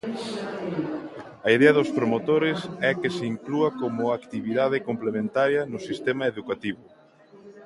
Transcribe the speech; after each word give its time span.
A 1.47 1.49
idea 1.55 1.75
dos 1.79 1.93
promotores 1.97 2.59
é 2.89 2.91
que 3.01 3.09
se 3.17 3.25
inclúa 3.33 3.69
como 3.81 4.03
actividade 4.19 4.77
complementaria 4.89 5.61
no 5.71 5.79
sistema 5.87 6.23
educativo. 6.33 6.83